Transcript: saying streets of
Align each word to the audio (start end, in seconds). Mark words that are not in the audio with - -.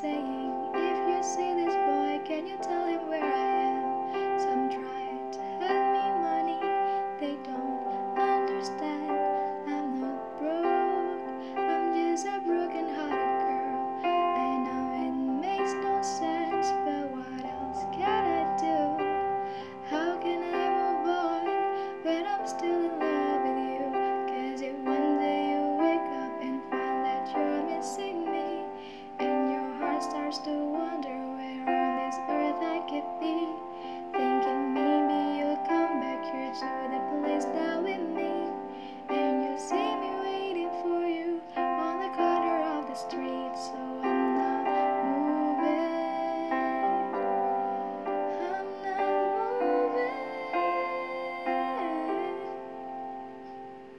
saying 0.00 0.37
streets 42.98 43.70
of 43.74 43.87